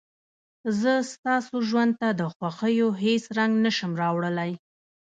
[0.79, 4.51] زه ستاسو ژوند ته د خوښيو هېڅ رنګ نه شم راوړلى.